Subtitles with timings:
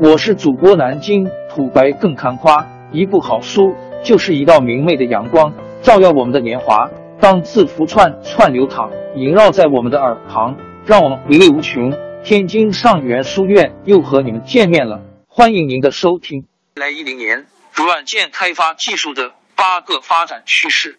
[0.00, 6.90] 我是主播南京土白更看花，一部好书就是一道明媚的阳光，照耀我们的年华。
[7.20, 11.92] 当字符串串流淌，萦绕在我们的耳旁，让我们回味无穷。
[12.24, 16.48] 天津上元书院又和你们见面了，欢迎您的收听。
[16.74, 20.98] 来一零年，软件开发技术的八个发展趋势。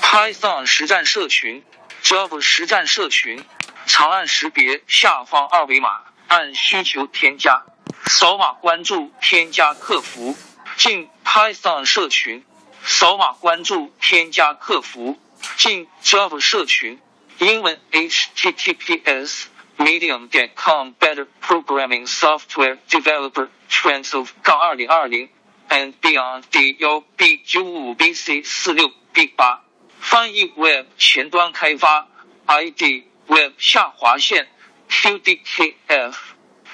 [0.00, 1.64] Python 实战社群
[2.04, 3.40] ，Java 实战社群，
[3.86, 5.88] 长按识别下方二维码，
[6.30, 7.64] 按需求添加，
[8.06, 10.36] 扫码关注，添加客服，
[10.76, 12.44] 进 Python 社群，
[12.84, 15.18] 扫码关注，添加客服，
[15.56, 17.00] 进 Java 社群，
[17.38, 25.28] 英文 https medium 点 com better programming software developer trends of 杠二零二零
[25.68, 29.64] and beyond D 幺 B 九五 B C 四六 B 八。
[29.98, 32.06] 翻译 Web 前端开发
[32.46, 34.48] ID Web 下划线
[34.90, 36.14] QDKF。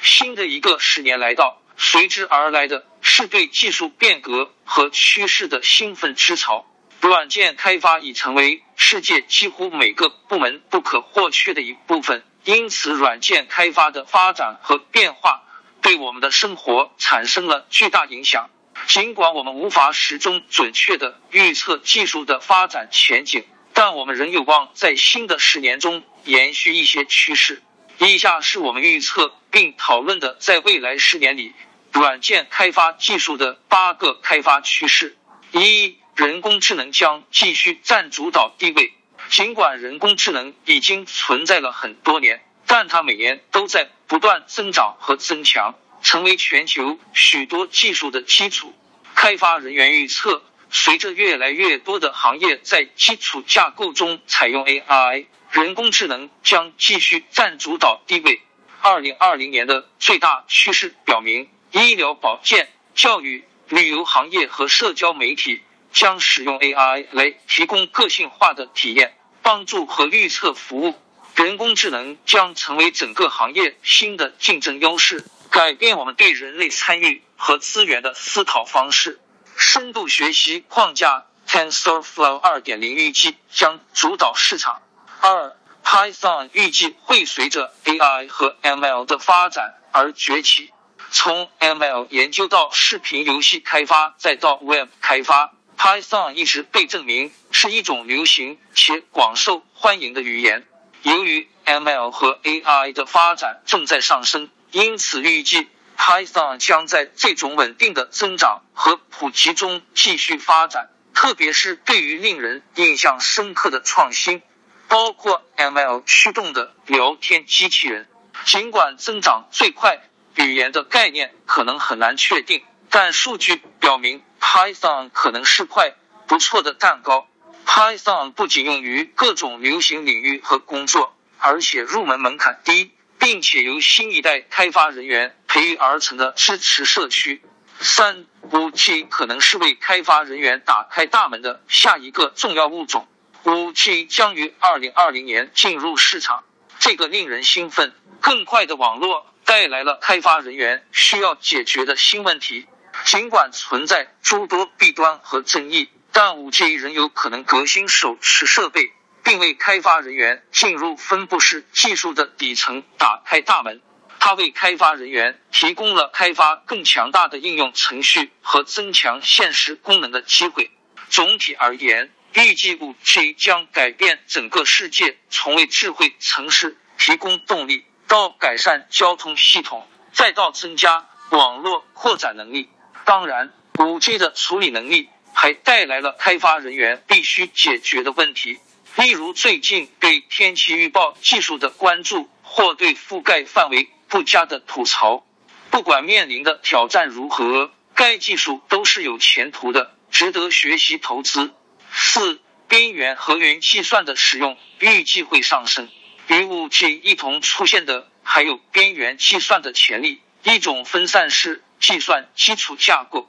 [0.02, 6.66] 新的一个十年来到，随之而来的是对技术变革和趋势的兴奋之潮。
[7.00, 15.42] 软件开发已成为世界几乎每个部门不可或缺的一部分，因此，软件开发的发展和变化
[15.82, 18.48] 对我们的生活产生了巨大影响。
[18.86, 27.62] 尽管我们无法始终准确的预测技术的发展前景，但我们仍有望在新的十年中延续一些趋势。
[27.98, 31.54] 以下是我们预测并讨论的在未来十年里
[31.92, 35.16] 软件开发技术的八个开发趋势。
[35.52, 38.92] 一、人工智能将继续占主导地位。
[39.28, 45.74] 尽管人工智能已经存在了很多年，但它每年都在不断增长和增强。
[46.02, 48.72] 成为全球许多技术的基础。
[49.16, 58.42] 开发人员预测，随着越来越多的行业在基础架构中采用 AI，人工智能将继续占主导地位。
[58.80, 65.62] 二零二零年的最大趋势表明，医疗保健、教育、旅游行业和社交媒体
[65.92, 70.94] 将使用 AI 来提供个性化的体验、帮助和预测服务。
[71.34, 75.24] 人工智能将成为整个行业新的竞争优势。
[75.50, 79.20] 改变我们对人类参与和资源的思考方式。
[79.56, 84.82] 深度学习框架 TensorFlow 二点零预计将主导市场。
[85.20, 90.72] 二，Python 预计会随着 AI 和 ML 的发展而崛起。
[91.10, 100.66] 从 ML 研究到视频游戏开发，再到 Web 开发，Python 一直被证明是一种流行且广受欢迎的语言。
[101.02, 104.50] 由于 ML 和 AI 的发展正在上升。
[104.72, 114.42] 因此，预计 Python 将在这种稳定的增长和普及中继续发展，特别是对于令人印象深刻的创新，
[114.88, 118.08] 包括 ML 驱动的聊天机器人。
[118.44, 119.98] 尽管增长最快，
[120.34, 125.94] 语言的概念可能很难确定，但数据表明 Python 可能是块
[126.28, 127.26] 不错的蛋糕。
[127.64, 132.92] Python 不仅用于各种流行领域和工作，而且入门门槛低。
[133.26, 137.42] 并且由新一代开发人员培育而成的支持社区。
[137.80, 143.08] 三五 G 可能是为开发人员打开大门的下一个重要物种。
[143.42, 146.44] 五 G 将于二零二零年进入市场。
[146.78, 152.68] 这个令人兴奋、更快的网络带来了开发人员需要解决的新问题。
[153.06, 158.92] 尽管存在诸多弊端和争议，但五 G 仍有可能革新手持设备。
[159.26, 163.82] 并为开发人员进入分布式技术的底层打开大门。
[164.20, 170.70] 它为开发人员提供了开发更强大的应用程序和增强现实功能的机会。
[171.08, 182.68] 总体而言，预计五 G 将改变整个世界，从为智慧城市提供动力，到改善交通系统，再到增加网络扩展能力。
[183.04, 188.60] 当然，五 G 的处理能力还带来了开发人员必须解决的问题。
[188.96, 195.26] 例如，最近对天气预报技术的关注，或对覆盖范围不佳的吐槽。
[195.70, 201.52] 不管面临的挑战如何，该技术都是有前途的，值得学习投资。
[201.92, 205.90] 四、边缘和云计算的使用预计会上升。
[206.28, 213.28] 与五 G 一同出现的还有边缘计算的潜力，一种分散式计算基础架构。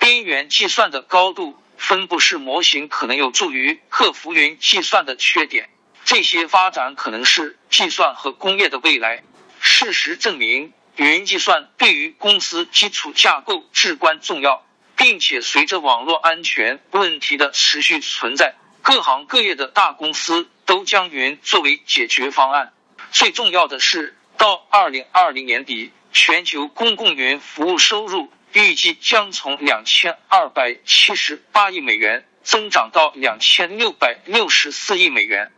[0.00, 1.56] 边缘计算的高度。
[1.76, 5.68] 分布式模型可能有助于克服云计算的缺点。
[6.04, 9.22] 这些发展可能是计算和工业的未来。
[9.60, 14.66] 事实证明，云计算对于公司基础架构至关重要，
[14.96, 22.74] 并且随着网络安全问题的持续存在，各行各业的大公司都将云作为解决方案。
[23.10, 35.50] 最重要的是，到二零二零年底，全球公共云服务收入预计将从两千二百七十八亿美元增长到两千六百六十四亿美元。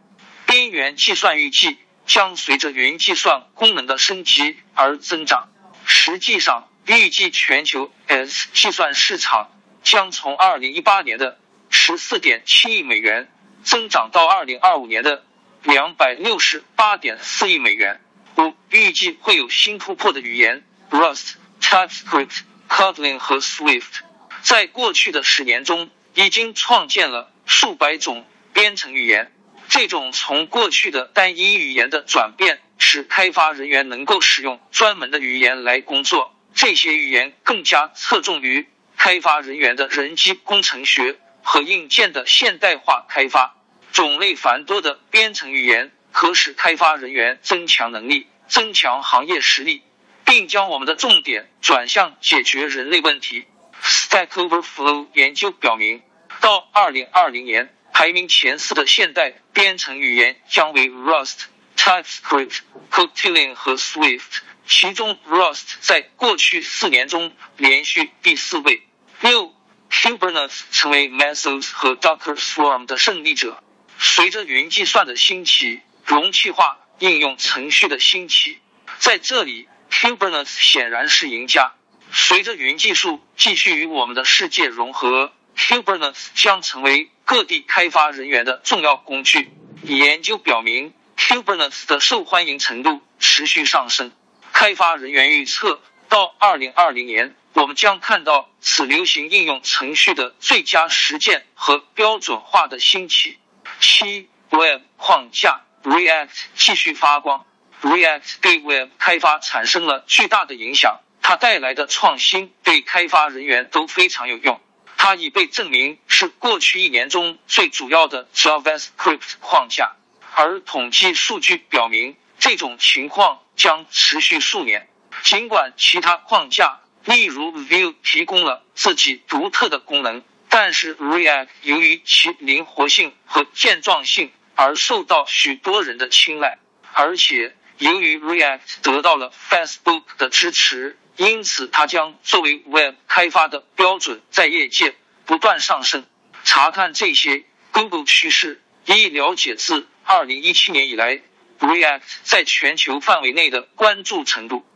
[0.47, 1.77] 边缘计算预计
[2.07, 5.49] 将随着云计算功能的升级而增长。
[5.85, 9.51] 实际上，预计全球 S 计算市场
[9.83, 11.39] 将从二零一八年的
[11.69, 13.31] 十四点七亿美元
[13.63, 15.23] 增长到二零二五年的
[15.65, 18.01] 两百六十八点四亿美元。
[18.39, 24.01] 五，预计会有新突破的语言，Rust、TypeScript、Kotlin 和 Swift，
[24.43, 29.33] 在过去的十年中已经创建了数百种编程语言。
[29.69, 36.35] 这种从过去的单一语言的转变，使开发人员能够使用专门的语言来工作。
[36.55, 43.57] 这些语言更加侧重于开发人员的人机工程学和硬件的现代化开发。
[43.93, 49.83] 种类繁多的编程语言可使开发人员增强能力、增强行业实力，
[50.27, 53.47] 并将我们的重点转向解决人类问题。
[53.83, 56.03] Stack Overflow 研究表明，
[56.41, 57.73] 到二零二零年。
[57.99, 61.45] 排名前四的现代编程语言将为 Rust、
[61.79, 62.59] TypeScript、
[62.91, 68.83] Kotlin 和 Swift，其中 Rust 在过去四年中连续第四位。
[69.23, 69.55] 六
[69.91, 73.65] ，Kubernetes 成为 Mesos 和 Docker Swarm 的胜利者。
[73.99, 78.59] 随着云计算的兴起，容器化应用程序的兴起，
[78.99, 81.73] 在这里 Kubernetes 显然是赢家。
[82.13, 85.33] 随着云技术继续与我们的世界融合。
[85.57, 89.51] Kubernetes 将成为各地开发人员的重要工具。
[89.85, 94.13] 研究表明，Kubernetes 的受欢迎程度持续上升。
[94.53, 95.81] 开发人员预测，
[96.11, 103.39] 到2020年，我们将看到此流行应用程序的最佳实践和标准化的兴起。
[103.81, 107.47] 七，Web 框架 React 继续发光。
[107.83, 114.61] React 对 Web 开发产生了巨大的影响，它带来的创新对开发人员都非常有用。
[114.97, 119.95] 它已被证明是过去一年中最主要的 JavaScript 框架，
[120.35, 124.89] 而统计数据表明这种情况将持续数年。
[125.23, 136.59] 尽管其他框架，例如 Vue 提供了自己独特的功能，但是 React 由于其灵活性和健壮性而受到许多人的青睐，
[136.95, 140.99] 而且由于 React 得到了 Facebook 的支持。
[141.17, 144.95] 因此，它将作为 Web 开发的标准，在业界
[145.25, 146.05] 不断上升。
[146.45, 151.23] 查看这些 Google 趋势，以了解自2017年以来
[151.59, 154.67] React 在全球范围内的关注程度。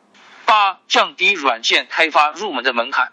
[0.47, 3.13] 八、降低软件开发入门的门槛。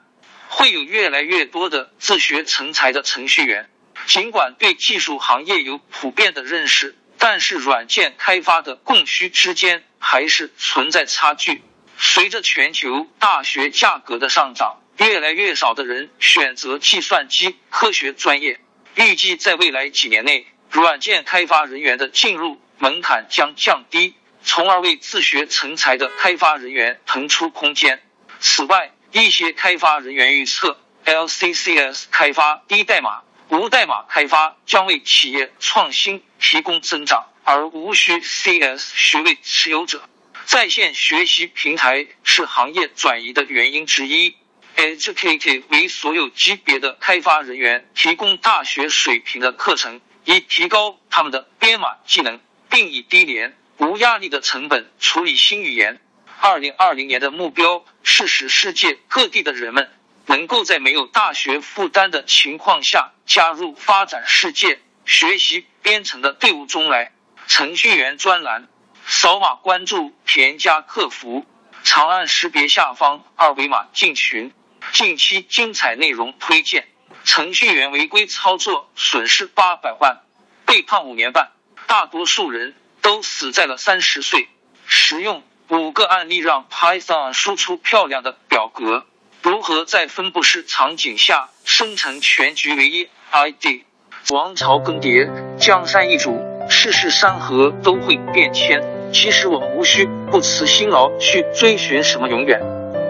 [0.50, 3.70] 会有越来越多的自学成才的程序员。
[4.06, 11.64] 尽管对技术行业有普遍的认识，但是软件开发的供需之间还是存在差距。
[11.98, 18.60] 随着全球大学价格的上涨，越来越少的人选择计算机科学专业。
[18.96, 28.02] 预计在未来几年内，软件开发人员的进入门槛将降低，从而为自学成才的开发人员腾出空间。
[28.40, 40.08] 此外，一些开发人员预测，LCCS 开发低代码、无代码开发将为企业创新提供增长，而无需 CS 学位持有者。
[40.46, 44.36] 在线学习平台是行业转移的原因之一。
[44.76, 56.00] Educate 为所有级别的开发人员提供大学水平的课程，以提高他们的编码技能，并以低廉、无压力的成本处理新语言。
[56.40, 59.90] 二零二零年的目标是使世界各地的人们
[60.28, 67.12] 能够在没有大学负担的情况下加入发展世界学习编程的队伍中来。
[67.48, 68.68] 程序员专栏。
[69.10, 71.46] 扫码关注田家客服，
[71.82, 74.54] 长按识别下方二维码进群。
[74.92, 76.90] 近期精彩内容推荐：
[77.24, 80.24] 程序员违规操作损失八百万，
[80.66, 81.52] 被判五年半，
[81.88, 84.50] 大多数人都死在了三十岁。
[84.86, 89.06] 实用五个案例让 Python 输出漂亮的表格。
[89.50, 93.86] 如何在分布式场景下生成全局唯一 ID？
[94.30, 96.38] 王朝更迭，江山易主，
[96.68, 98.84] 世事山河都会变迁。
[99.14, 102.62] 其实我们无需不辞辛劳去追寻什么永远，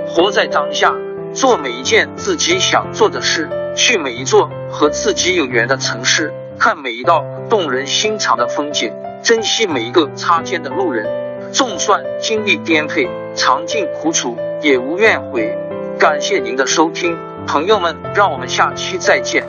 [0.07, 0.93] 活在当下，
[1.33, 11.51] 做每一件自己想做的事，去每一座和自己有缘的城市，看每一道动人心肠的风景，珍惜每一个擦肩的路人。
[11.51, 15.57] 纵算经历颠沛，尝尽苦楚，也无怨悔。
[15.97, 19.43] 感谢您的收听，朋友们，让我们下期再见。